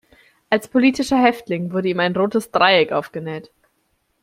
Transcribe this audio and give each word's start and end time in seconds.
Als 0.49 0.67
politischer 0.67 1.21
Häftling 1.21 1.73
wurde 1.73 1.89
ihm 1.89 1.99
ein 1.99 2.15
rotes 2.15 2.49
Dreieck 2.49 2.91
aufgenäht. 2.91 3.51